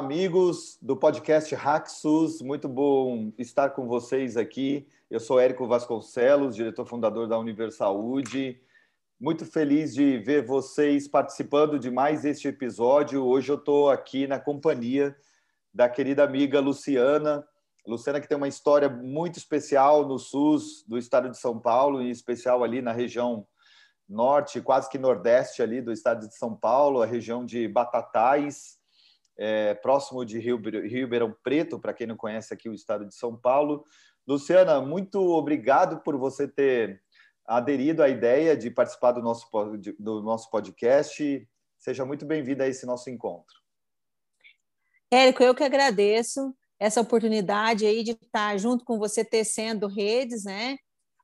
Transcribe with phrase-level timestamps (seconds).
[0.00, 2.40] Amigos do podcast Hacksus.
[2.40, 4.88] Muito bom estar com vocês aqui.
[5.10, 8.58] Eu sou Érico Vasconcelos, diretor fundador da Universaúde.
[9.20, 13.26] Muito feliz de ver vocês participando de mais este episódio.
[13.26, 15.14] Hoje eu estou aqui na companhia
[15.72, 17.46] da querida amiga Luciana.
[17.86, 22.08] Luciana que tem uma história muito especial no SUS do estado de São Paulo, em
[22.08, 23.46] especial ali na região
[24.08, 28.79] norte, quase que nordeste ali do estado de São Paulo, a região de Batatais
[29.40, 33.34] é, próximo de Rio, Ribeirão Preto, para quem não conhece aqui o estado de São
[33.34, 33.86] Paulo.
[34.28, 37.02] Luciana, muito obrigado por você ter
[37.46, 39.48] aderido à ideia de participar do nosso,
[39.98, 41.48] do nosso podcast.
[41.78, 43.56] Seja muito bem-vinda a esse nosso encontro.
[45.10, 50.76] Érico, eu que agradeço essa oportunidade aí de estar junto com você tecendo redes, né?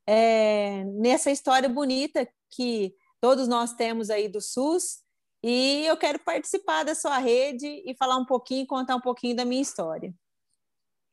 [0.07, 5.05] É, nessa história bonita que todos nós temos aí do SUS
[5.43, 9.45] e eu quero participar da sua rede e falar um pouquinho, contar um pouquinho da
[9.45, 10.15] minha história.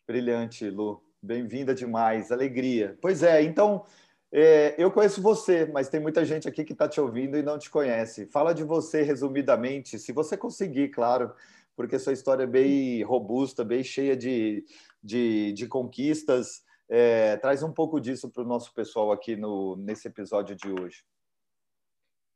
[0.07, 1.03] Brilhante, Lu.
[1.21, 2.97] Bem-vinda demais, alegria.
[3.01, 3.85] Pois é, então
[4.31, 7.57] é, eu conheço você, mas tem muita gente aqui que está te ouvindo e não
[7.57, 8.25] te conhece.
[8.25, 11.31] Fala de você resumidamente, se você conseguir, claro,
[11.75, 14.65] porque sua história é bem robusta, bem cheia de,
[15.03, 16.63] de, de conquistas.
[16.89, 21.03] É, traz um pouco disso para o nosso pessoal aqui no, nesse episódio de hoje.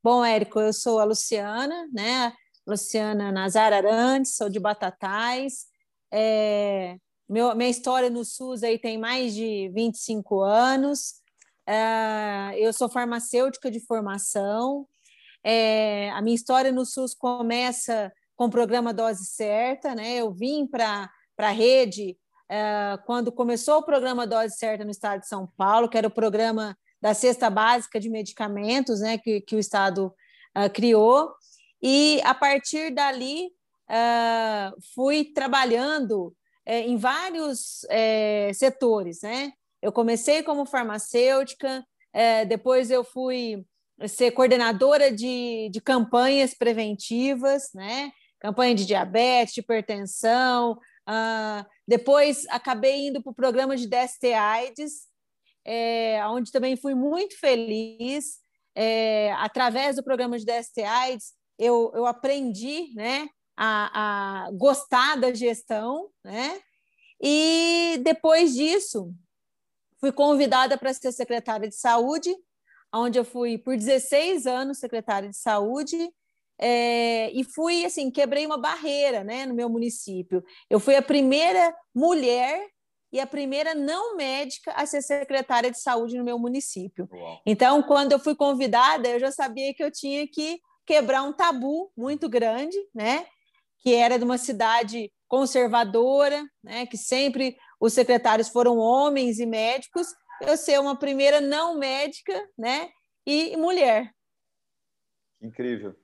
[0.04, 2.32] Bom, Érico, eu sou a Luciana, né?
[2.66, 5.66] Luciana Nazar Arantes, sou de Batatais.
[6.14, 11.16] É, meu, minha história no SUS aí tem mais de 25 anos.
[11.66, 14.88] É, eu sou farmacêutica de formação.
[15.44, 20.16] É, a minha história no SUS começa com o programa Dose Certa, né?
[20.16, 22.18] Eu vim para a rede
[22.50, 26.12] é, quando começou o programa Dose Certa no estado de São Paulo, que era o
[26.12, 30.14] programa da cesta básica de medicamentos né, que, que o Estado
[30.58, 31.32] uh, criou.
[31.82, 33.48] E, a partir dali,
[33.90, 36.34] uh, fui trabalhando uh,
[36.66, 39.22] em vários eh, setores.
[39.22, 39.54] Né?
[39.82, 43.64] Eu comecei como farmacêutica, eh, depois eu fui
[44.08, 48.12] ser coordenadora de, de campanhas preventivas, né?
[48.40, 50.78] campanha de diabetes, de hipertensão,
[51.08, 55.07] Uh, depois acabei indo para o programa de DST-AIDS,
[55.68, 58.40] é, onde também fui muito feliz.
[58.74, 65.34] É, através do programa de DST AIDS, eu, eu aprendi né, a, a gostar da
[65.34, 66.60] gestão, né?
[67.20, 69.12] E depois disso,
[70.00, 72.34] fui convidada para ser secretária de saúde,
[72.94, 75.98] onde eu fui por 16 anos secretária de saúde,
[76.60, 80.44] é, e fui assim, quebrei uma barreira né, no meu município.
[80.70, 82.68] Eu fui a primeira mulher
[83.12, 87.08] e a primeira não médica a ser secretária de saúde no meu município.
[87.12, 87.42] Uau.
[87.46, 91.92] Então, quando eu fui convidada, eu já sabia que eu tinha que quebrar um tabu
[91.96, 93.26] muito grande, né?
[93.80, 96.86] Que era de uma cidade conservadora, né?
[96.86, 100.08] Que sempre os secretários foram homens e médicos.
[100.42, 102.90] Eu ser uma primeira não médica, né?
[103.26, 104.12] E mulher.
[105.42, 105.96] Incrível.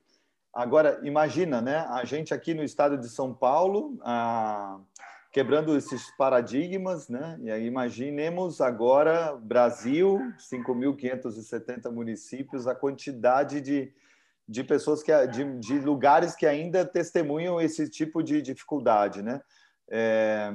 [0.54, 1.78] Agora, imagina, né?
[1.90, 4.80] A gente aqui no estado de São Paulo, a
[5.34, 7.40] quebrando esses paradigmas, né?
[7.42, 13.92] E aí imaginemos agora Brasil, 5.570 municípios, a quantidade de,
[14.48, 19.42] de pessoas que de, de lugares que ainda testemunham esse tipo de dificuldade, né?
[19.90, 20.54] É,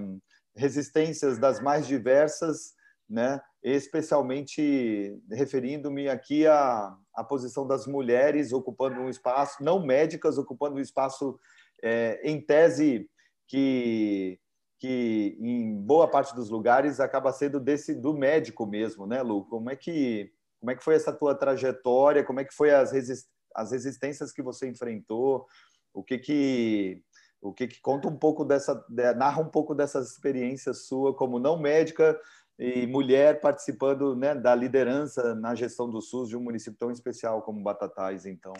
[0.55, 2.75] resistências das mais diversas,
[3.11, 3.41] né?
[3.61, 10.81] Especialmente referindo-me aqui à, à posição das mulheres ocupando um espaço, não médicas ocupando um
[10.81, 11.37] espaço
[11.83, 13.11] é, em tese
[13.49, 14.38] que
[14.78, 19.44] que em boa parte dos lugares acaba sendo desse do médico mesmo, né, Lu?
[19.47, 22.25] Como é que como é que foi essa tua trajetória?
[22.25, 25.47] Como é que foi as, resist, as resistências que você enfrentou?
[25.94, 27.03] O que que
[27.41, 28.85] o que que conta um pouco dessa
[29.17, 32.19] narra um pouco dessa experiência sua como não médica
[32.58, 37.43] e mulher participando né, da liderança na gestão do SUS de um município tão especial
[37.43, 38.53] como Batatais, então.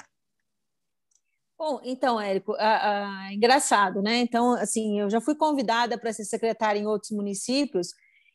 [1.58, 4.19] Bom, então, Érico, ah, ah, engraçado, né?
[4.19, 7.88] Então, assim, eu já fui convidada para ser secretária em outros municípios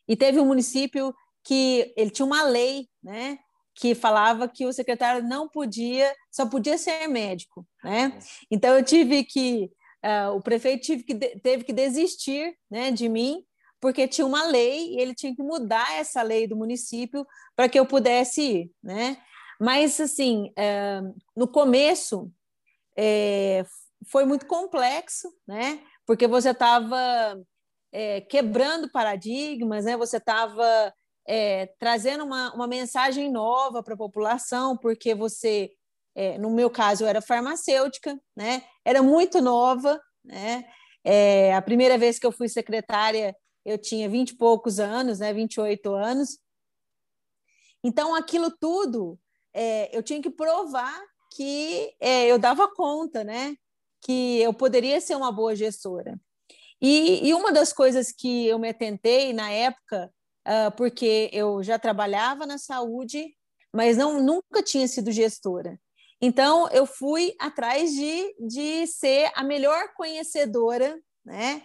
[0.06, 3.38] e teve um município que ele tinha uma lei, né?
[3.74, 8.12] Que falava que o secretário não podia, só podia ser médico, né?
[8.50, 9.70] Então, eu tive que,
[10.04, 13.42] uh, o prefeito tive que, teve que desistir, né, de mim,
[13.80, 17.26] porque tinha uma lei e ele tinha que mudar essa lei do município
[17.56, 19.16] para que eu pudesse ir, né?
[19.58, 22.30] Mas, assim, uh, no começo,
[22.96, 23.64] é,
[24.06, 25.80] foi muito complexo, né?
[26.06, 27.40] Porque você estava
[27.92, 29.96] é, quebrando paradigmas, né?
[29.96, 30.92] Você estava
[31.26, 35.70] é, trazendo uma, uma mensagem nova para a população, porque você,
[36.14, 38.62] é, no meu caso, era farmacêutica, né?
[38.84, 40.64] Era muito nova, né?
[41.02, 45.32] É, a primeira vez que eu fui secretária, eu tinha 20 e poucos anos, né,
[45.32, 46.38] 28 anos.
[47.82, 49.18] Então, aquilo tudo,
[49.52, 50.98] é, eu tinha que provar
[51.34, 53.56] que é, eu dava conta, né?
[54.00, 56.18] Que eu poderia ser uma boa gestora.
[56.80, 60.12] E, e uma das coisas que eu me atentei na época,
[60.46, 63.34] uh, porque eu já trabalhava na saúde,
[63.72, 65.78] mas não nunca tinha sido gestora.
[66.20, 71.62] Então, eu fui atrás de, de ser a melhor conhecedora né,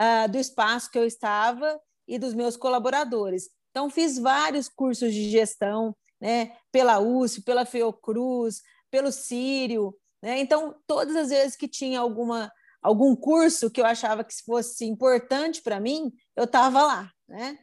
[0.00, 3.48] uh, do espaço que eu estava e dos meus colaboradores.
[3.70, 9.96] Então, fiz vários cursos de gestão, né, pela USP, pela Fiocruz, pelo Sírio.
[10.22, 10.38] Né?
[10.38, 15.62] Então, todas as vezes que tinha alguma, algum curso que eu achava que fosse importante
[15.62, 17.10] para mim, eu estava lá.
[17.26, 17.58] Né?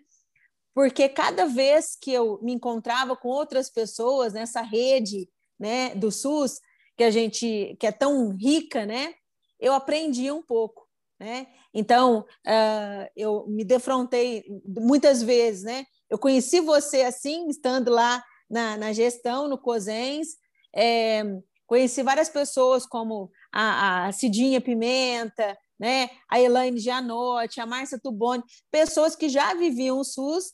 [0.74, 6.60] Porque cada vez que eu me encontrava com outras pessoas nessa rede né, do SUS,
[6.98, 9.14] que a gente que é tão rica, né,
[9.60, 10.88] eu aprendi um pouco.
[11.20, 11.48] Né?
[11.74, 15.86] Então, uh, eu me defrontei muitas vezes, né?
[16.10, 20.39] Eu conheci você assim, estando lá na, na gestão, no COSENS,
[20.76, 21.24] é,
[21.66, 26.10] conheci várias pessoas como a, a Cidinha Pimenta, né?
[26.30, 30.54] a Elaine Gianotti, a Márcia Tuboni, pessoas que já viviam o SUS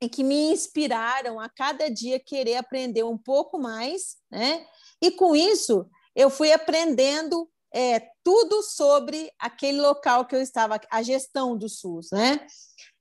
[0.00, 4.66] e que me inspiraram a cada dia querer aprender um pouco mais, né?
[5.00, 11.02] E com isso eu fui aprendendo é, tudo sobre aquele local que eu estava, a
[11.02, 12.46] gestão do SUS, né?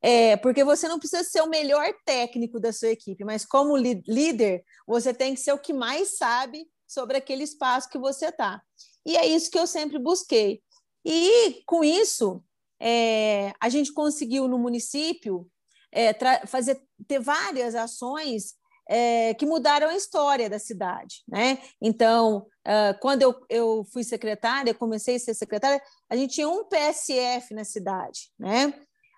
[0.06, 4.66] É, porque você não precisa ser o melhor técnico da sua equipe, mas como líder,
[4.86, 8.62] você tem que ser o que mais sabe sobre aquele espaço que você está.
[9.06, 10.62] E é isso que eu sempre busquei.
[11.06, 12.44] E com isso,
[12.82, 15.50] é, a gente conseguiu no município
[15.90, 16.14] é,
[16.48, 18.56] fazer ter várias ações
[18.90, 21.24] é, que mudaram a história da cidade.
[21.28, 21.60] Né?
[21.82, 26.66] Então, uh, quando eu, eu fui secretária, comecei a ser secretária, a gente tinha um
[26.66, 28.32] PSF na cidade.
[28.38, 28.74] Né?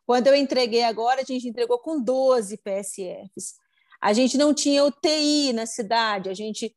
[0.06, 3.56] Quando eu entreguei agora, a gente entregou com 12 PSFs.
[4.02, 6.76] A gente não tinha UTI na cidade, a gente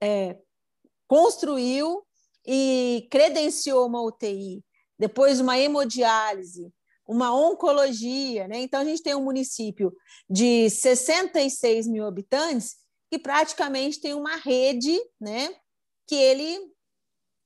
[0.00, 0.38] é,
[1.06, 2.02] construiu
[2.46, 4.64] e credenciou uma UTI,
[4.98, 6.72] depois uma hemodiálise,
[7.06, 8.60] uma oncologia, né?
[8.60, 9.92] Então a gente tem um município
[10.28, 12.76] de 66 mil habitantes
[13.10, 15.54] que praticamente tem uma rede, né?
[16.06, 16.72] Que ele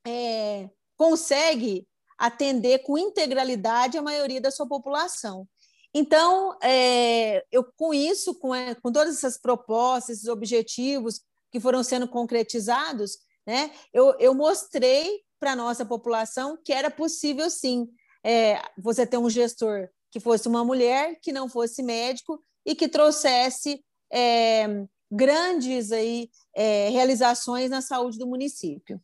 [0.07, 1.89] é, consegue
[2.19, 5.47] atender com integralidade a maioria da sua população.
[5.93, 11.21] Então, é, eu com isso, com, é, com todas essas propostas, esses objetivos
[11.53, 17.49] que foram sendo concretizados, né, eu, eu mostrei para a nossa população que era possível
[17.49, 17.89] sim
[18.25, 22.89] é, você ter um gestor que fosse uma mulher, que não fosse médico e que
[22.89, 29.01] trouxesse é, grandes aí, é, realizações na saúde do município.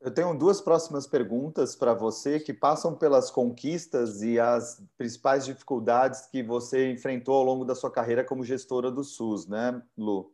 [0.00, 6.26] Eu tenho duas próximas perguntas para você que passam pelas conquistas e as principais dificuldades
[6.26, 10.32] que você enfrentou ao longo da sua carreira como gestora do SUS, né, Lu?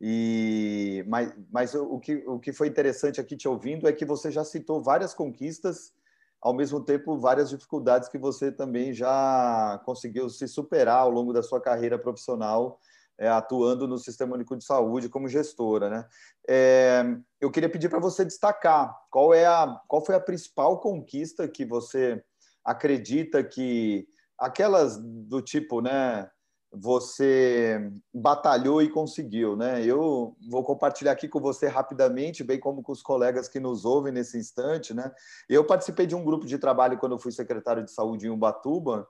[0.00, 4.30] E, mas mas o, que, o que foi interessante aqui te ouvindo é que você
[4.30, 5.92] já citou várias conquistas,
[6.40, 11.42] ao mesmo tempo várias dificuldades que você também já conseguiu se superar ao longo da
[11.42, 12.80] sua carreira profissional
[13.20, 16.08] é, atuando no Sistema Único de Saúde como gestora, né?
[16.48, 17.04] É,
[17.38, 21.66] eu queria pedir para você destacar qual é a qual foi a principal conquista que
[21.66, 22.24] você
[22.64, 24.08] acredita que
[24.38, 26.30] aquelas do tipo, né?
[26.72, 29.84] Você batalhou e conseguiu, né?
[29.84, 34.12] Eu vou compartilhar aqui com você rapidamente, bem como com os colegas que nos ouvem
[34.12, 35.12] nesse instante, né?
[35.46, 39.06] Eu participei de um grupo de trabalho quando fui secretário de saúde em Ubatuba,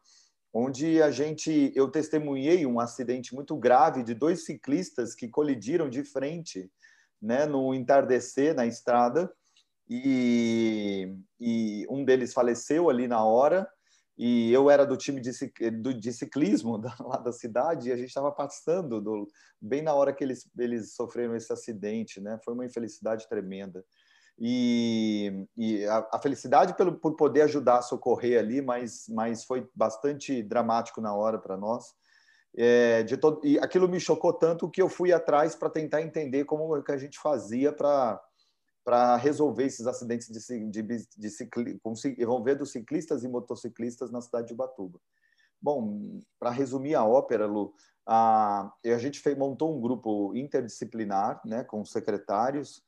[0.53, 6.05] onde a gente eu testemunhei um acidente muito grave de dois ciclistas que colidiram de
[6.05, 6.71] frente,
[7.21, 9.33] né, no entardecer na estrada
[9.89, 13.69] e, e um deles faleceu ali na hora
[14.23, 15.31] e eu era do time de,
[15.99, 19.27] de ciclismo da, lá da cidade e a gente estava passando do,
[19.61, 22.39] bem na hora que eles, eles sofreram esse acidente, né?
[22.45, 23.83] Foi uma infelicidade tremenda.
[24.39, 29.69] E, e a, a, felicidade pelo, por poder ajudar a socorrer ali, mas, mas foi
[29.75, 31.95] bastante dramático na hora para nós.
[32.57, 36.45] É, de todo, e aquilo me chocou tanto que eu fui atrás para tentar entender
[36.45, 38.21] como é que a gente fazia para
[38.85, 41.81] para resolver esses acidentes de, de, de cicli,
[42.19, 44.99] envolvendo ciclistas e motociclistas na cidade de Ubatuba.
[45.61, 47.75] Bom, para resumir a ópera, Lu,
[48.07, 52.83] a, a gente fez, montou um grupo interdisciplinar, né, com secretários,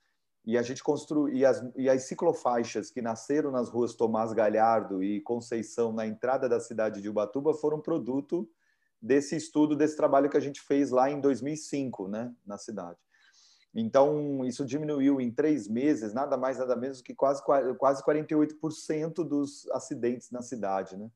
[0.44, 5.02] e a gente construiu e as, e as ciclofaixas que nasceram nas ruas Tomás Galhardo
[5.02, 8.48] e Conceição na entrada da cidade de Ubatuba foram produto
[9.00, 12.98] desse estudo desse trabalho que a gente fez lá em 2005 né na cidade
[13.74, 17.42] Então, isso diminuiu em três meses, nada mais, nada menos que quase,
[17.78, 21.08] quase 48% dos acidentes na cidade, né?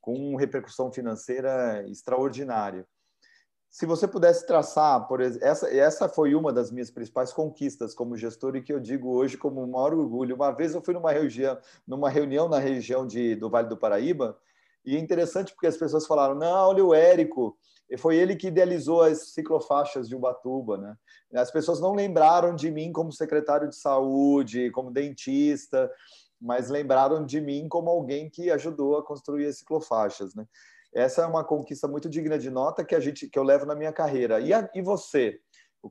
[0.00, 2.86] com repercussão financeira extraordinária.
[3.70, 8.16] Se você pudesse traçar, por exemplo, essa, essa foi uma das minhas principais conquistas como
[8.16, 10.34] gestor e que eu digo hoje como o maior orgulho.
[10.34, 14.38] Uma vez eu fui numa reunião, numa reunião na região de, do Vale do Paraíba
[14.88, 17.58] e é interessante porque as pessoas falaram: não, olha o Érico,
[17.98, 20.96] foi ele que idealizou as ciclofaixas de Ubatuba, né?
[21.34, 25.90] As pessoas não lembraram de mim como secretário de saúde, como dentista,
[26.40, 30.46] mas lembraram de mim como alguém que ajudou a construir as ciclofaixas, né?
[30.94, 33.74] Essa é uma conquista muito digna de nota que a gente que eu levo na
[33.74, 34.40] minha carreira.
[34.40, 35.40] E, a, e você?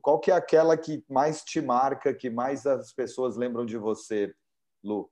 [0.02, 4.34] Qual que é aquela que mais te marca, que mais as pessoas lembram de você,
[4.84, 5.10] Lu?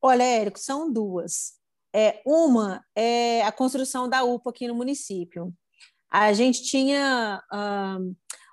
[0.00, 1.58] Olha, Érico, são duas.
[1.94, 5.52] É, uma é a construção da UPA aqui no município.
[6.10, 7.42] A gente tinha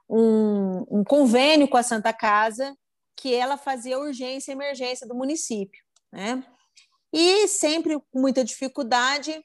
[0.09, 2.75] um, um convênio com a Santa Casa
[3.15, 5.81] que ela fazia urgência e emergência do município,
[6.11, 6.43] né?
[7.13, 9.41] E sempre com muita dificuldade,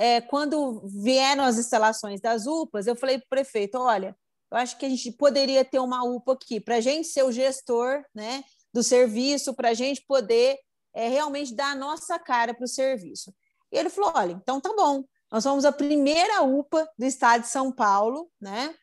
[0.00, 4.16] é, quando vieram as instalações das UPAs, eu falei para o prefeito: olha,
[4.50, 7.30] eu acho que a gente poderia ter uma UPA aqui, para a gente ser o
[7.30, 8.42] gestor né,
[8.72, 10.58] do serviço, para a gente poder
[10.94, 13.30] é, realmente dar a nossa cara para o serviço.
[13.70, 17.48] E ele falou: olha, então tá bom, nós somos a primeira UPA do estado de
[17.48, 18.74] São Paulo, né?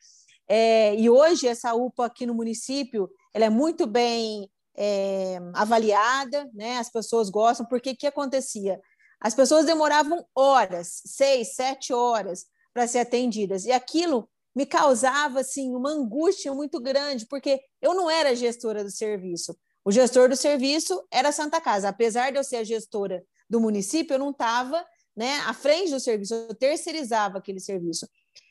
[0.48, 6.78] É, e hoje essa UPA aqui no município ela é muito bem é, avaliada, né?
[6.78, 8.80] As pessoas gostam, porque o que acontecia?
[9.20, 15.76] As pessoas demoravam horas, seis, sete horas, para ser atendidas, e aquilo me causava assim
[15.76, 19.56] uma angústia muito grande, porque eu não era gestora do serviço.
[19.86, 21.90] O gestor do serviço era a Santa Casa.
[21.90, 26.00] Apesar de eu ser a gestora do município, eu não estava né, à frente do
[26.00, 28.08] serviço, eu terceirizava aquele serviço.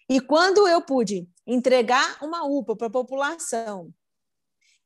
[0.08, 3.92] E quando eu pude entregar uma UPA para a população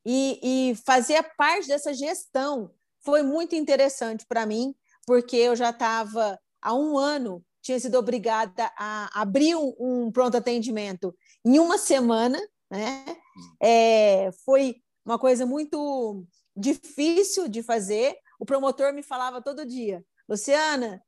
[0.04, 2.70] e, e fazer parte dessa gestão,
[3.00, 4.74] foi muito interessante para mim,
[5.06, 10.36] porque eu já estava há um ano, tinha sido obrigada a abrir um, um pronto
[10.36, 11.14] atendimento
[11.44, 12.38] em uma semana,
[12.70, 13.04] né?
[13.62, 16.24] É, foi uma coisa muito
[16.56, 18.16] difícil de fazer.
[18.38, 21.02] O promotor me falava todo dia, Luciana,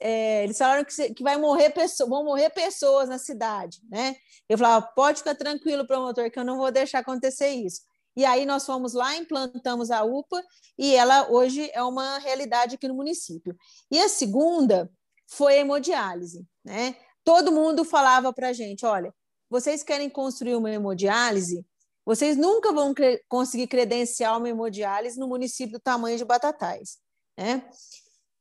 [0.00, 4.16] é, eles falaram que, que vai morrer pessoas, vão morrer pessoas na cidade, né?
[4.48, 7.82] Eu falava, pode ficar tranquilo, promotor, que eu não vou deixar acontecer isso.
[8.18, 10.42] E aí nós fomos lá, implantamos a UPA
[10.76, 13.56] e ela hoje é uma realidade aqui no município.
[13.88, 14.90] E a segunda
[15.28, 16.96] foi a hemodiálise, né?
[17.22, 19.14] Todo mundo falava para a gente, olha,
[19.48, 21.64] vocês querem construir uma hemodiálise,
[22.04, 26.98] vocês nunca vão cre conseguir credenciar uma hemodiálise no município do tamanho de Batatais,
[27.38, 27.70] né?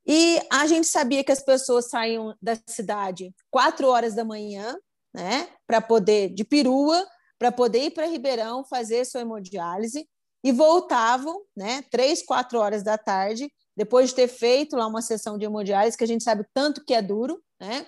[0.07, 4.75] E a gente sabia que as pessoas saíam da cidade quatro horas da manhã,
[5.13, 7.07] né, para poder de perua
[7.38, 10.08] para poder ir para Ribeirão fazer sua hemodiálise
[10.44, 15.38] e voltavam, né, três, quatro horas da tarde, depois de ter feito lá uma sessão
[15.38, 17.86] de hemodiálise, que a gente sabe tanto que é duro, né,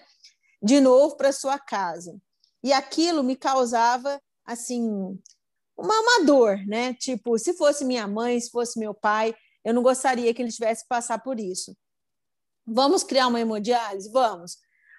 [0.62, 2.20] de novo para sua casa.
[2.63, 5.18] E aquilo me causava, assim,
[5.77, 6.94] uma, uma dor, né?
[6.94, 10.84] Tipo, se fosse minha mãe, se fosse meu pai, eu não gostaria que ele tivesse
[10.84, 11.75] que passar por isso.
[12.68, 14.12] Vamos criar uma hemodiálise?
[14.12, 14.58] Vamos.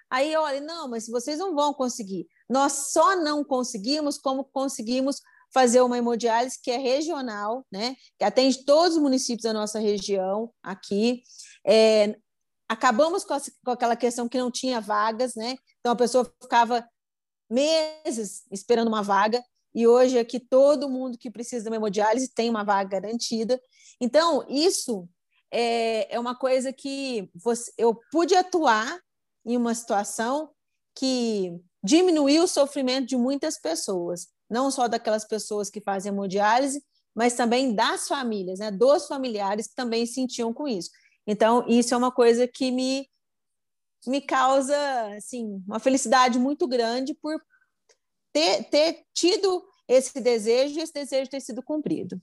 [0.09, 2.27] Aí, olha, não, mas vocês não vão conseguir.
[2.51, 5.21] Nós só não conseguimos como conseguimos
[5.53, 10.53] fazer uma hemodiálise que é regional, né, que atende todos os municípios da nossa região
[10.61, 11.23] aqui.
[11.65, 12.17] É,
[12.67, 15.55] acabamos com, a, com, aquela questão que não tinha vagas, né?
[15.79, 16.85] Então a pessoa ficava
[17.49, 19.41] meses esperando uma vaga
[19.73, 23.61] e hoje aqui todo mundo que precisa de uma hemodiálise tem uma vaga garantida.
[23.99, 25.07] Então isso
[25.49, 28.99] é, é uma coisa que você, eu pude atuar
[29.45, 30.51] em uma situação
[30.93, 36.83] que diminuiu o sofrimento de muitas pessoas, não só daquelas pessoas que fazem hemodiálise,
[37.13, 40.89] mas também das famílias, né, dos familiares que também sentiam com isso.
[41.25, 43.09] Então, isso é uma coisa que me,
[44.07, 44.75] me causa
[45.15, 47.41] assim, uma felicidade muito grande por
[48.31, 52.21] ter, ter tido esse desejo e esse desejo ter sido cumprido.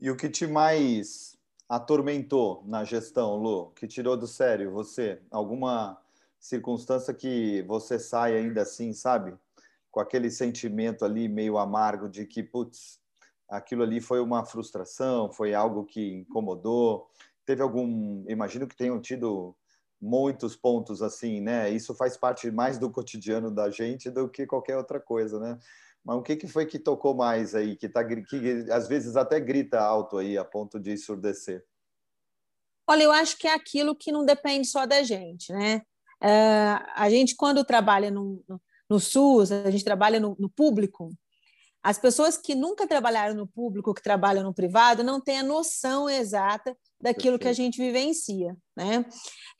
[0.00, 1.36] E o que te mais
[1.68, 3.70] atormentou na gestão, Lu?
[3.72, 5.20] Que tirou do sério você?
[5.30, 6.00] Alguma
[6.44, 9.34] circunstância que você sai ainda assim, sabe?
[9.90, 13.00] Com aquele sentimento ali meio amargo de que, putz,
[13.48, 17.08] aquilo ali foi uma frustração, foi algo que incomodou.
[17.46, 18.24] Teve algum.
[18.28, 19.56] Imagino que tenham tido
[19.98, 21.70] muitos pontos assim, né?
[21.70, 25.58] Isso faz parte mais do cotidiano da gente do que qualquer outra coisa, né?
[26.04, 29.40] Mas o que, que foi que tocou mais aí, que, tá, que às vezes até
[29.40, 31.64] grita alto aí, a ponto de surdecer?
[32.86, 35.80] Olha, eu acho que é aquilo que não depende só da gente, né?
[36.22, 41.10] Uh, a gente, quando trabalha no, no, no, SUS, a gente trabalha no, no, público,
[41.82, 46.08] as pessoas que nunca trabalharam no público, que trabalham no privado, não têm a noção
[46.08, 47.40] exata daquilo Perfeito.
[47.40, 49.04] que a gente vivencia, né?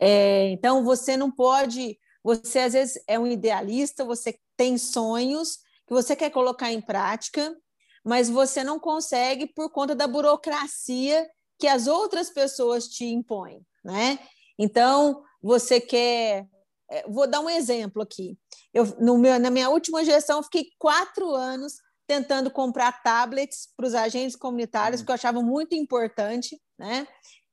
[0.00, 5.92] É, então você não pode, você às vezes é um idealista, você tem sonhos que
[5.92, 7.54] você quer colocar em prática,
[8.02, 11.26] mas você não consegue por conta da burocracia
[11.58, 14.18] que as outras pessoas te impõem, né?
[14.58, 16.48] Então você quer,
[16.90, 18.38] é, vou dar um exemplo aqui.
[18.72, 21.74] Eu, no meu, na minha última gestão, fiquei quatro anos
[22.06, 25.06] tentando comprar tablets para os agentes comunitários, uhum.
[25.06, 27.06] que eu achava muito importante, né?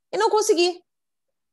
[0.09, 0.81] E não consegui.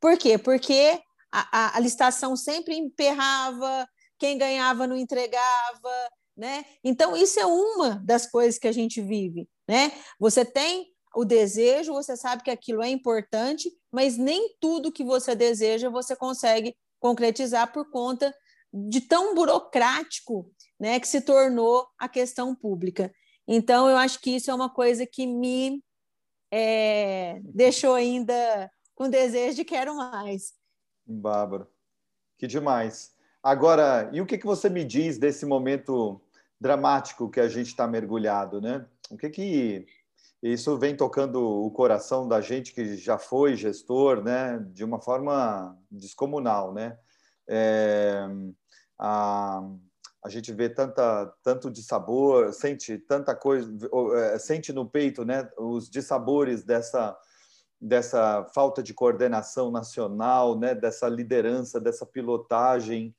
[0.00, 0.38] Por quê?
[0.38, 1.00] Porque
[1.32, 6.64] a, a, a licitação sempre emperrava, quem ganhava não entregava, né?
[6.84, 9.92] Então, isso é uma das coisas que a gente vive, né?
[10.20, 15.34] Você tem o desejo, você sabe que aquilo é importante, mas nem tudo que você
[15.34, 18.34] deseja você consegue concretizar por conta
[18.72, 23.12] de tão burocrático né, que se tornou a questão pública.
[23.46, 25.82] Então, eu acho que isso é uma coisa que me
[26.50, 30.52] é, deixou ainda com desejo de quero mais.
[31.06, 31.66] Bárbara,
[32.36, 33.12] que demais.
[33.42, 36.20] Agora, e o que, que você me diz desse momento
[36.60, 38.84] dramático que a gente está mergulhado, né?
[39.10, 39.86] O que que
[40.42, 44.58] isso vem tocando o coração da gente que já foi gestor, né?
[44.72, 46.98] De uma forma descomunal, né?
[47.48, 48.28] É,
[48.98, 49.60] a,
[50.24, 53.72] a gente vê tanta tanto de sabor, sente tanta coisa,
[54.16, 57.16] é, sente no peito, né, os dissabores dessa
[57.80, 63.14] dessa falta de coordenação nacional, né, dessa liderança, dessa pilotagem.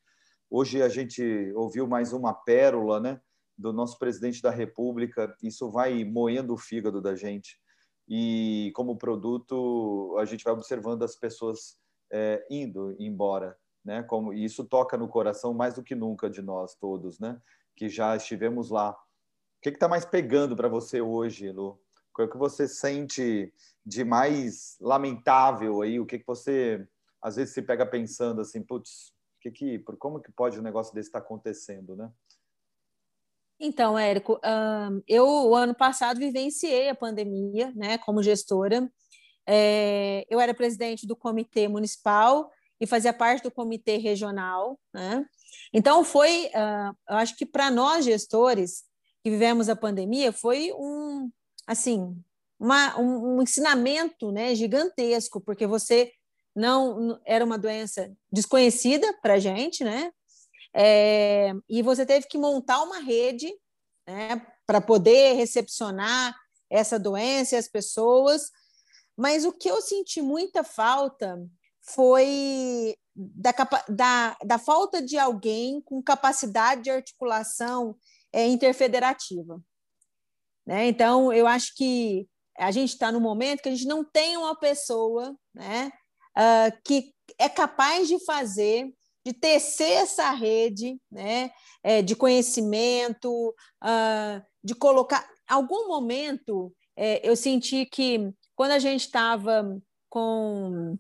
[0.50, 3.22] Hoje a gente ouviu mais uma pérola, né,
[3.60, 5.36] do nosso presidente da República.
[5.44, 7.60] Isso vai moendo o fígado da gente.
[8.08, 11.78] E como produto, a gente vai observando as pessoas
[12.12, 14.04] é, indo embora né?
[14.04, 17.42] Como e isso toca no coração mais do que nunca de nós todos, né?
[17.76, 18.92] Que já estivemos lá.
[18.92, 21.80] O que está mais pegando para você hoje, Lu?
[22.18, 23.54] O que você sente
[23.86, 26.00] de mais lamentável aí?
[26.00, 26.86] O que, que você
[27.22, 31.10] às vezes se pega pensando assim, putz, que que, como que pode um negócio desse
[31.10, 32.12] estar tá acontecendo, né?
[33.60, 34.40] Então, Érico,
[35.08, 38.90] eu o ano passado vivenciei a pandemia, né, como gestora.
[39.46, 44.80] É, eu era presidente do comitê municipal e fazia parte do comitê regional.
[44.94, 45.26] Né?
[45.74, 46.50] Então, foi,
[47.10, 48.84] eu acho que para nós gestores
[49.24, 51.30] que vivemos a pandemia, foi um,
[51.68, 52.16] assim,
[52.60, 56.12] uma, um, ensinamento né, gigantesco, porque você
[56.56, 60.12] não era uma doença desconhecida para gente, né?
[60.76, 63.52] É, e você teve que montar uma rede
[64.08, 66.36] né, para poder recepcionar
[66.70, 68.52] essa doença e as pessoas.
[69.18, 71.38] Mas o que eu senti muita falta
[71.82, 73.52] foi da,
[73.90, 77.98] da, da falta de alguém com capacidade de articulação
[78.32, 79.62] é, interfederativa.
[80.66, 80.88] Né?
[80.88, 82.28] Então, eu acho que
[82.58, 85.92] a gente está no momento que a gente não tem uma pessoa né,
[86.38, 88.94] uh, que é capaz de fazer,
[89.30, 91.52] de tecer essa rede né,
[91.84, 95.28] é, de conhecimento, uh, de colocar.
[95.48, 100.98] Algum momento é, eu senti que quando a gente estava com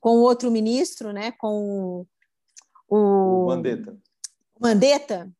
[0.00, 2.06] com outro ministro, né, com
[2.88, 3.98] o, o Mandetta.
[4.60, 5.32] Mandetta,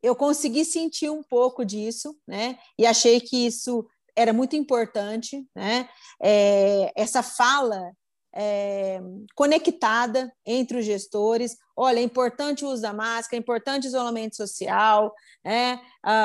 [0.00, 3.84] eu consegui sentir um pouco disso, né, e achei que isso
[4.14, 5.88] era muito importante, né,
[6.22, 7.92] é, essa fala
[8.34, 9.00] é,
[9.34, 11.56] conectada entre os gestores.
[11.76, 15.80] Olha, é importante o uso da máscara, é importante o isolamento social, né,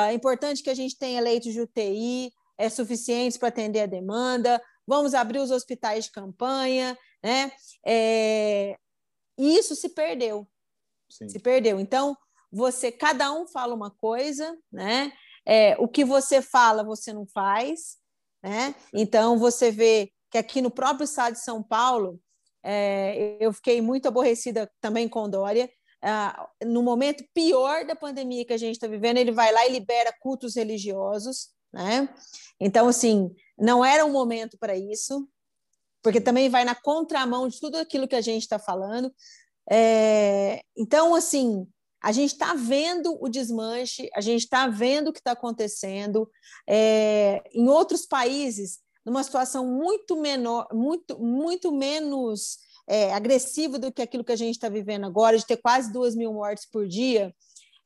[0.08, 4.60] é importante que a gente tenha leitos de UTI é, suficientes para atender a demanda,
[4.86, 7.52] vamos abrir os hospitais de campanha, né?
[7.86, 8.76] É,
[9.38, 10.46] e isso se perdeu.
[11.08, 11.28] Sim.
[11.28, 11.80] Se perdeu.
[11.80, 12.16] Então,
[12.52, 15.12] você, cada um fala uma coisa, né?
[15.46, 17.96] É, o que você fala, você não faz,
[18.42, 18.74] né?
[18.92, 22.20] Então, você vê que aqui no próprio estado de São Paulo,
[22.62, 25.70] é, eu fiquei muito aborrecida também com Dória.
[26.02, 29.72] Ah, no momento pior da pandemia que a gente está vivendo, ele vai lá e
[29.72, 32.08] libera cultos religiosos, né?
[32.58, 35.28] Então, assim, não era um momento para isso,
[36.02, 39.12] porque também vai na contramão de tudo aquilo que a gente está falando.
[39.70, 41.66] É, então, assim,
[42.02, 46.30] a gente está vendo o desmanche, a gente está vendo o que está acontecendo.
[46.66, 54.02] É, em outros países, numa situação muito menor, muito, muito menos é, agressiva do que
[54.02, 57.34] aquilo que a gente está vivendo agora, de ter quase duas mil mortes por dia,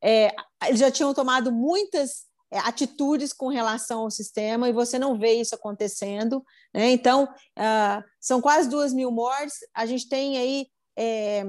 [0.03, 0.35] é,
[0.67, 5.33] eles já tinham tomado muitas é, atitudes com relação ao sistema e você não vê
[5.33, 6.45] isso acontecendo.
[6.73, 6.91] Né?
[6.91, 9.57] Então, uh, são quase duas mil mortes.
[9.75, 11.43] A gente tem aí é,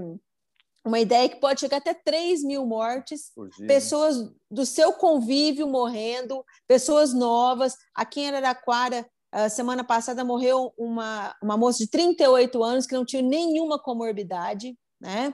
[0.86, 3.32] uma ideia que pode chegar até 3 mil mortes,
[3.68, 7.76] pessoas do seu convívio morrendo, pessoas novas.
[7.94, 9.06] Aqui em Araraquara,
[9.50, 14.78] semana passada, morreu uma, uma moça de 38 anos que não tinha nenhuma comorbidade.
[15.00, 15.34] Né?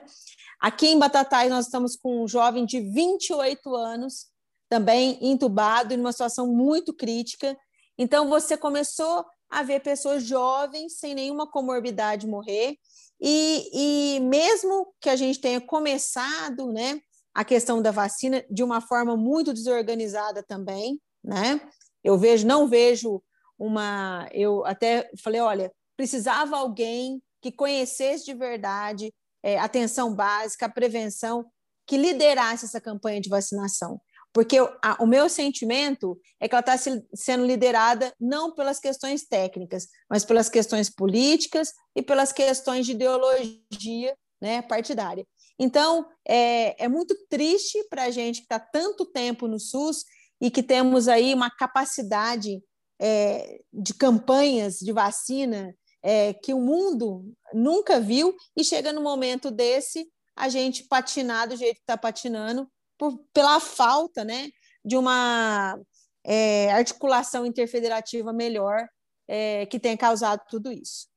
[0.59, 4.27] Aqui em Batatais, nós estamos com um jovem de 28 anos,
[4.67, 7.55] também entubado, em uma situação muito crítica.
[7.97, 12.77] Então, você começou a ver pessoas jovens, sem nenhuma comorbidade, morrer.
[13.19, 13.69] E,
[14.15, 16.99] e mesmo que a gente tenha começado né,
[17.33, 21.61] a questão da vacina de uma forma muito desorganizada também, né?
[22.03, 23.21] Eu vejo, não vejo
[23.61, 24.27] uma.
[24.31, 31.45] Eu até falei, olha, precisava alguém que conhecesse de verdade é, atenção básica, prevenção,
[31.87, 34.01] que liderasse essa campanha de vacinação.
[34.33, 39.27] Porque a, o meu sentimento é que ela está se, sendo liderada não pelas questões
[39.27, 45.25] técnicas, mas pelas questões políticas e pelas questões de ideologia né, partidária.
[45.59, 50.05] Então, é, é muito triste para a gente que está tanto tempo no SUS
[50.39, 52.63] e que temos aí uma capacidade
[53.01, 59.49] é, de campanhas de vacina é, que o mundo nunca viu, e chega no momento
[59.49, 64.49] desse a gente patinar do jeito que está patinando, por, pela falta né,
[64.85, 65.79] de uma
[66.23, 68.87] é, articulação interfederativa melhor
[69.27, 71.07] é, que tenha causado tudo isso.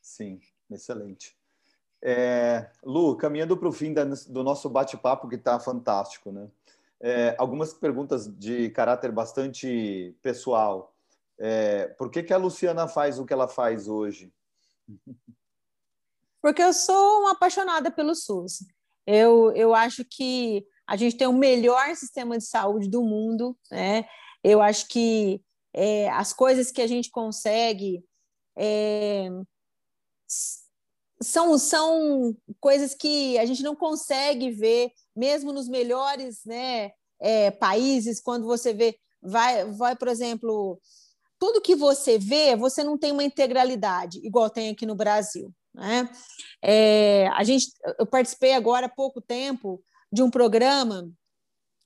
[0.00, 0.40] Sim,
[0.70, 1.36] excelente.
[2.02, 6.48] É, Lu, caminhando para o fim da, do nosso bate-papo, que está fantástico, né?
[7.02, 10.89] É, algumas perguntas de caráter bastante pessoal.
[11.40, 14.30] É, por que, que a Luciana faz o que ela faz hoje?
[16.42, 18.64] Porque eu sou uma apaixonada pelo SUS.
[19.06, 24.04] Eu, eu acho que a gente tem o melhor sistema de saúde do mundo, né?
[24.44, 28.04] Eu acho que é, as coisas que a gente consegue
[28.56, 29.28] é,
[31.22, 38.20] são, são coisas que a gente não consegue ver, mesmo nos melhores né, é, países,
[38.20, 40.80] quando você vê, vai, vai, por exemplo,
[41.40, 45.52] tudo que você vê, você não tem uma integralidade, igual tem aqui no Brasil.
[45.74, 46.08] Né?
[46.62, 51.10] É, a gente, eu participei agora há pouco tempo de um programa,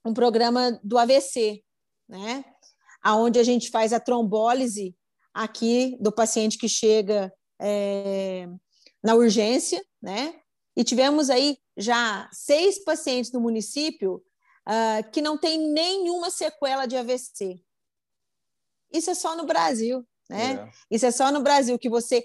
[0.05, 1.63] um programa do AVC,
[2.09, 2.45] né?
[3.01, 4.95] Aonde a gente faz a trombólise
[5.33, 8.49] aqui do paciente que chega é,
[9.03, 10.35] na urgência, né?
[10.77, 14.23] E tivemos aí já seis pacientes no município
[14.67, 17.61] uh, que não tem nenhuma sequela de AVC.
[18.95, 20.53] Isso é só no Brasil, né?
[20.55, 20.71] É.
[20.91, 22.25] Isso é só no Brasil que você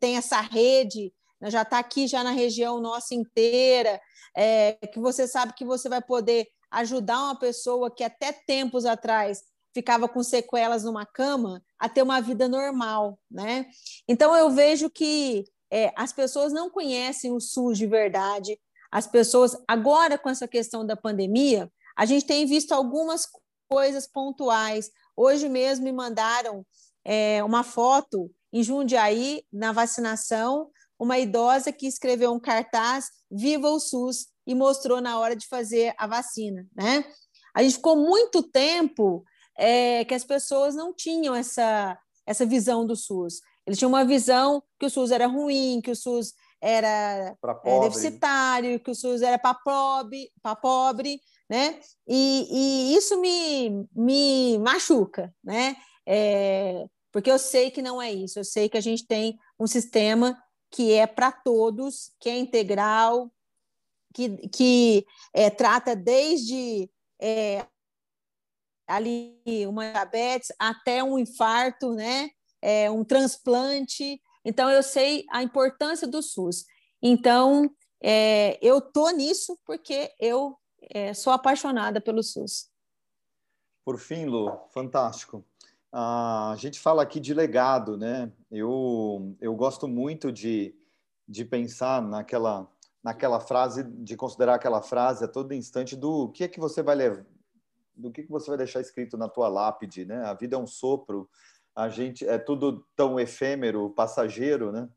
[0.00, 1.50] tem essa rede, né?
[1.50, 4.00] já está aqui já na região nossa inteira,
[4.36, 9.42] é, que você sabe que você vai poder ajudar uma pessoa que até tempos atrás
[9.72, 13.66] ficava com sequelas numa cama a ter uma vida normal, né?
[14.08, 18.58] Então eu vejo que é, as pessoas não conhecem o SUS de verdade.
[18.90, 23.28] As pessoas agora com essa questão da pandemia, a gente tem visto algumas
[23.68, 26.64] coisas pontuais, Hoje mesmo me mandaram
[27.04, 33.80] é, uma foto em Jundiaí, na vacinação, uma idosa que escreveu um cartaz Viva o
[33.80, 36.64] SUS e mostrou na hora de fazer a vacina.
[36.72, 37.04] Né?
[37.52, 39.24] A gente ficou muito tempo
[39.58, 43.40] é, que as pessoas não tinham essa, essa visão do SUS.
[43.66, 48.78] Eles tinham uma visão que o SUS era ruim, que o SUS era é, deficitário,
[48.78, 50.30] que o SUS era para pobre,
[50.62, 51.80] pobre, né?
[52.06, 55.76] E, e isso me, me machuca, né?
[56.06, 59.66] É, porque eu sei que não é isso, eu sei que a gente tem um
[59.66, 63.32] sistema que é para todos, que é integral,
[64.14, 67.66] que, que é, trata desde é,
[68.86, 72.30] ali uma diabetes até um infarto, né?
[72.60, 74.20] É, um transplante.
[74.44, 76.64] Então, eu sei a importância do SUS.
[77.00, 77.70] Então,
[78.02, 82.70] é, eu tô nisso porque eu é, sou apaixonada pelo SUS.
[83.84, 85.44] Por fim, Lu, fantástico.
[85.92, 88.30] a gente fala aqui de legado, né?
[88.50, 90.74] Eu, eu gosto muito de,
[91.26, 92.70] de pensar naquela,
[93.02, 96.94] naquela frase, de considerar aquela frase a todo instante do que é que você vai
[96.94, 97.24] levar,
[97.96, 100.22] do que, que você vai deixar escrito na tua lápide, né?
[100.24, 101.28] A vida é um sopro,
[101.74, 104.88] a gente é tudo tão efêmero, passageiro, né?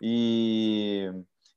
[0.00, 1.12] E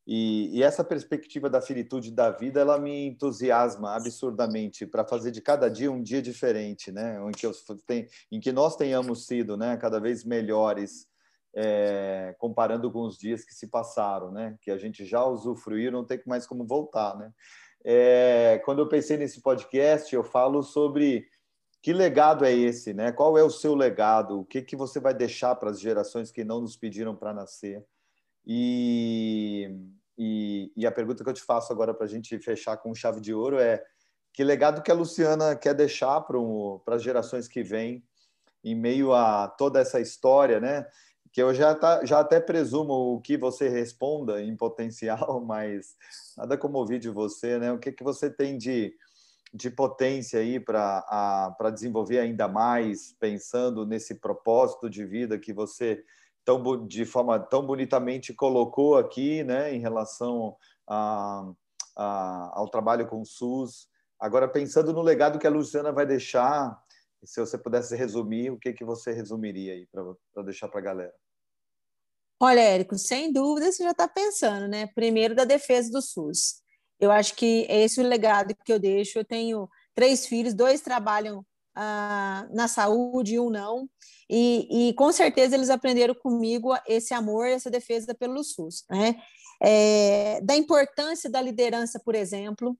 [0.05, 5.41] e, e, essa perspectiva da finitude da vida, ela me entusiasma absurdamente para fazer de
[5.41, 7.19] cada dia um dia diferente, né?
[7.27, 7.51] Em que, eu,
[7.85, 11.07] tem, em que nós tenhamos sido, né, cada vez melhores,
[11.55, 14.57] é, comparando com os dias que se passaram, né?
[14.61, 17.31] Que a gente já usufruiu, não tem mais como voltar, né?
[17.83, 21.27] É, quando eu pensei nesse podcast, eu falo sobre
[21.81, 23.11] que legado é esse, né?
[23.11, 24.39] Qual é o seu legado?
[24.39, 27.83] O que que você vai deixar para as gerações que não nos pediram para nascer?
[28.45, 29.69] E,
[30.17, 33.21] e, e a pergunta que eu te faço agora para a gente fechar com chave
[33.21, 33.83] de ouro é
[34.33, 38.03] que legado que a Luciana quer deixar para as gerações que vêm
[38.63, 40.85] em meio a toda essa história, né?
[41.33, 45.95] Que eu já, tá, já até presumo o que você responda em potencial, mas
[46.37, 47.71] nada como ouvir de você, né?
[47.71, 48.93] O que, que você tem de,
[49.53, 56.03] de potência aí para desenvolver ainda mais, pensando nesse propósito de vida que você
[56.45, 60.55] tão, de forma tão bonitamente colocou aqui, né, em relação
[60.87, 61.51] a,
[61.95, 63.87] a, ao trabalho com o SUS.
[64.19, 66.77] Agora, pensando no legado que a Luciana vai deixar,
[67.23, 69.87] se você pudesse resumir, o que, que você resumiria aí
[70.31, 71.13] para deixar para a galera?
[72.39, 74.87] Olha, Érico, sem dúvida você já está pensando, né?
[74.95, 76.61] Primeiro da defesa do SUS.
[76.99, 79.19] Eu acho que é esse o legado que eu deixo.
[79.19, 83.89] Eu tenho três filhos, dois trabalham ah, na saúde e um não.
[84.29, 88.85] E, e, com certeza eles aprenderam comigo esse amor, essa defesa pelo SUS.
[88.89, 89.21] Né?
[89.61, 92.77] É, da importância da liderança, por exemplo,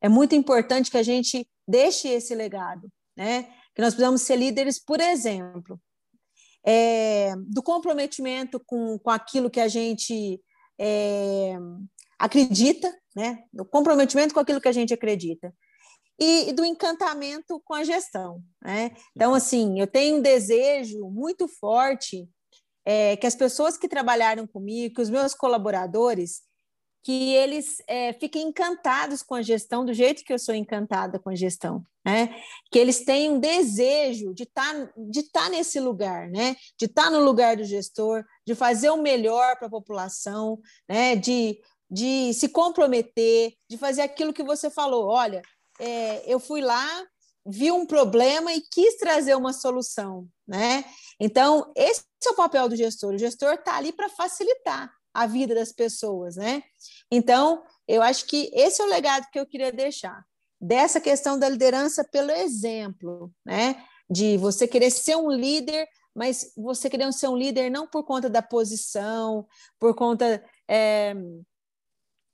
[0.00, 3.44] é muito importante que a gente deixe esse legado, né?
[3.74, 5.80] que nós precisamos ser líderes, por exemplo,
[6.64, 10.40] é, do comprometimento com, com aquilo que a gente
[10.78, 11.56] é,
[12.18, 13.44] acredita, né?
[13.52, 15.54] do comprometimento com aquilo que a gente acredita
[16.18, 18.42] e, do encantamento com a gestão.
[18.62, 18.90] Né?
[19.14, 22.28] Então, assim, eu tenho um desejo muito forte
[22.84, 26.42] é, que as pessoas que trabalharam comigo, que os meus colaboradores,
[27.04, 31.30] que eles é, fiquem encantados com a gestão do jeito que eu sou encantada com
[31.30, 32.34] a gestão, né?
[32.70, 36.56] Que eles tenham desejo de estar tá, de tá nesse lugar, né?
[36.76, 41.14] De estar tá no lugar do gestor, de fazer o melhor para a população, né?
[41.14, 45.06] De, de se comprometer, de fazer aquilo que você falou.
[45.08, 45.42] Olha,
[45.78, 46.86] é, eu fui lá,
[47.46, 50.84] vi um problema e quis trazer uma solução, né?
[51.18, 53.14] Então, esse é o papel do gestor.
[53.14, 56.62] O gestor está ali para facilitar a vida das pessoas, né?
[57.10, 60.24] Então, eu acho que esse é o legado que eu queria deixar.
[60.60, 63.82] Dessa questão da liderança pelo exemplo, né?
[64.10, 68.28] De você querer ser um líder, mas você querer ser um líder não por conta
[68.28, 69.46] da posição,
[69.78, 71.14] por conta é,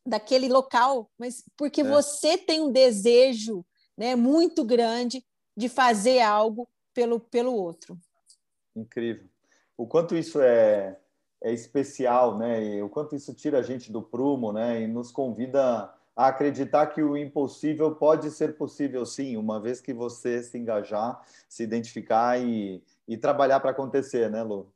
[0.07, 1.85] daquele local, mas porque é.
[1.85, 3.65] você tem um desejo
[3.97, 5.25] né, muito grande
[5.57, 7.99] de fazer algo pelo, pelo outro.
[8.75, 9.29] Incrível.
[9.77, 10.99] O quanto isso é,
[11.43, 12.77] é especial, né?
[12.77, 14.83] E o quanto isso tira a gente do prumo, né?
[14.83, 19.93] E nos convida a acreditar que o impossível pode ser possível, sim, uma vez que
[19.93, 24.73] você se engajar, se identificar e, e trabalhar para acontecer, né, Lu?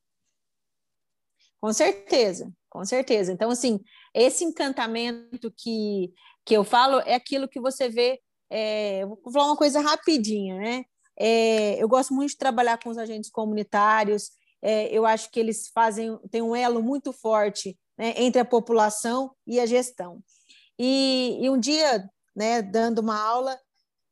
[1.60, 3.32] Com certeza, com certeza.
[3.32, 3.80] Então, assim,
[4.14, 6.12] esse encantamento que,
[6.44, 8.20] que eu falo é aquilo que você vê.
[8.50, 10.84] É, vou falar uma coisa rapidinha, né?
[11.18, 14.30] É, eu gosto muito de trabalhar com os agentes comunitários.
[14.62, 19.34] É, eu acho que eles fazem tem um elo muito forte né, entre a população
[19.46, 20.22] e a gestão.
[20.78, 23.58] E, e um dia, né, dando uma aula,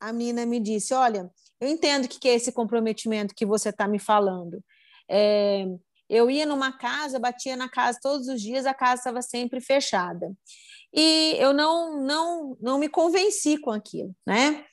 [0.01, 1.31] a menina me disse: Olha,
[1.61, 4.63] eu entendo o que é esse comprometimento que você está me falando.
[5.09, 5.65] É,
[6.09, 10.33] eu ia numa casa, batia na casa todos os dias, a casa estava sempre fechada.
[10.93, 14.65] E eu não, não, não me convenci com aquilo, né?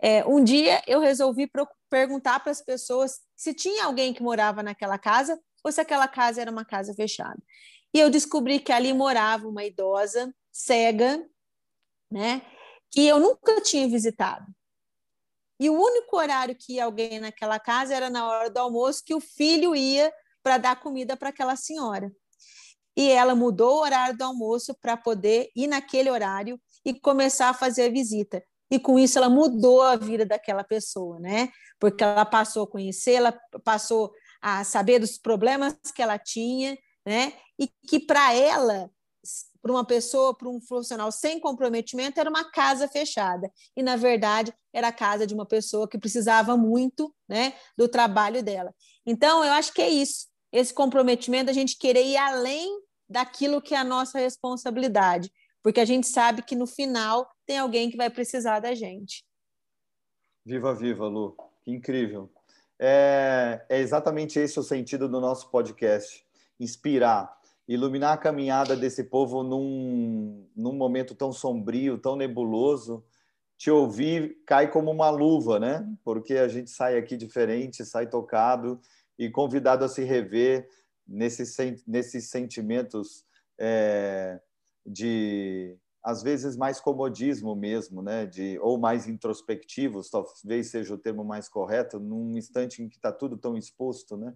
[0.00, 1.50] É, um dia eu resolvi
[1.90, 6.40] perguntar para as pessoas se tinha alguém que morava naquela casa ou se aquela casa
[6.40, 7.38] era uma casa fechada.
[7.92, 11.26] E eu descobri que ali morava uma idosa cega,
[12.10, 12.42] né?
[12.90, 14.46] Que eu nunca tinha visitado.
[15.58, 19.14] E o único horário que ia alguém naquela casa era na hora do almoço, que
[19.14, 20.12] o filho ia
[20.46, 22.08] para dar comida para aquela senhora.
[22.96, 27.52] E ela mudou o horário do almoço para poder ir naquele horário e começar a
[27.52, 28.40] fazer a visita.
[28.70, 31.48] E com isso ela mudou a vida daquela pessoa, né?
[31.80, 37.32] Porque ela passou a conhecer, ela passou a saber dos problemas que ela tinha, né?
[37.58, 38.88] E que para ela,
[39.60, 43.50] para uma pessoa, para um profissional sem comprometimento, era uma casa fechada.
[43.76, 48.44] E na verdade era a casa de uma pessoa que precisava muito, né, do trabalho
[48.44, 48.72] dela.
[49.04, 53.74] Então eu acho que é isso esse comprometimento, a gente querer ir além daquilo que
[53.74, 55.30] é a nossa responsabilidade,
[55.62, 59.24] porque a gente sabe que no final tem alguém que vai precisar da gente.
[60.44, 61.36] Viva, viva, Lu.
[61.62, 62.30] Que incrível.
[62.78, 66.24] É, é exatamente esse o sentido do nosso podcast:
[66.58, 73.04] inspirar, iluminar a caminhada desse povo num, num momento tão sombrio, tão nebuloso.
[73.58, 75.86] Te ouvir cai como uma luva, né?
[76.04, 78.80] Porque a gente sai aqui diferente, sai tocado
[79.18, 80.68] e convidado a se rever
[81.06, 83.24] nesses, nesses sentimentos
[83.58, 84.40] é,
[84.84, 88.26] de às vezes mais comodismo mesmo, né?
[88.26, 93.10] De ou mais introspectivos, talvez seja o termo mais correto, num instante em que está
[93.10, 94.32] tudo tão exposto, né?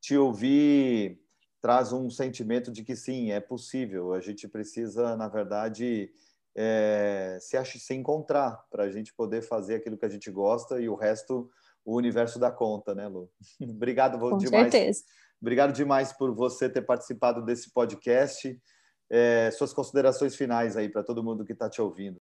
[0.00, 1.20] Te ouvir
[1.60, 4.14] traz um sentimento de que sim, é possível.
[4.14, 6.10] A gente precisa, na verdade,
[6.56, 10.88] é, se, se encontrar para a gente poder fazer aquilo que a gente gosta e
[10.88, 11.50] o resto
[11.86, 13.30] o universo dá conta, né, Lu?
[13.62, 14.72] Obrigado Com demais.
[14.72, 15.04] Certeza.
[15.40, 18.60] Obrigado demais por você ter participado desse podcast.
[19.08, 22.20] É, suas considerações finais aí para todo mundo que está te ouvindo.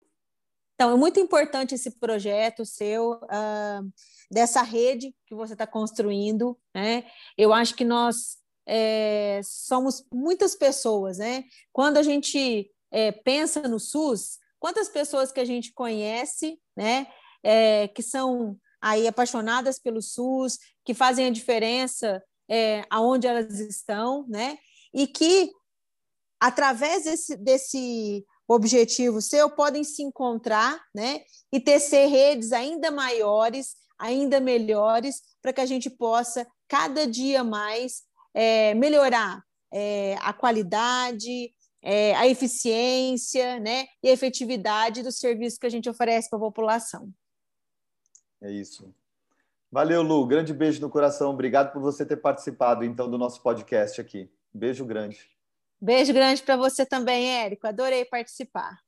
[0.75, 3.91] Então, é muito importante esse projeto seu, uh,
[4.29, 6.55] dessa rede que você está construindo.
[6.75, 7.05] Né?
[7.35, 11.17] Eu acho que nós é, somos muitas pessoas.
[11.17, 11.45] Né?
[11.71, 17.07] Quando a gente é, pensa no SUS, quantas pessoas que a gente conhece né,
[17.41, 24.27] é, que são aí apaixonadas pelo SUS, que fazem a diferença é, aonde elas estão,
[24.27, 24.59] né?
[24.93, 25.51] E que
[26.39, 31.21] através desse, desse objetivo seu, podem se encontrar né,
[31.51, 38.03] e tecer redes ainda maiores, ainda melhores, para que a gente possa, cada dia mais,
[38.35, 39.41] é, melhorar
[39.73, 45.89] é, a qualidade, é, a eficiência né, e a efetividade do serviço que a gente
[45.89, 47.11] oferece para a população.
[48.45, 48.93] É isso.
[49.71, 50.23] Valeu, Lu.
[50.27, 51.31] Grande beijo no coração.
[51.31, 54.29] Obrigado por você ter participado, então, do nosso podcast aqui.
[54.53, 55.27] Beijo grande.
[55.81, 57.65] Beijo grande para você também, Érico.
[57.65, 58.79] Adorei participar.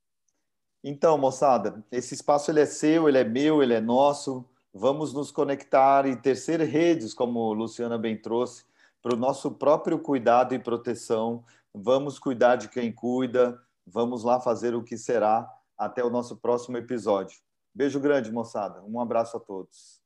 [0.83, 4.45] Então, moçada, esse espaço ele é seu, ele é meu, ele é nosso.
[4.71, 8.63] Vamos nos conectar e tecer redes, como Luciana bem trouxe,
[9.01, 11.43] para o nosso próprio cuidado e proteção.
[11.73, 13.59] Vamos cuidar de quem cuida.
[13.87, 15.51] Vamos lá fazer o que será.
[15.75, 17.39] Até o nosso próximo episódio.
[17.77, 18.83] Beijo grande, moçada.
[18.85, 20.01] Um abraço a todos.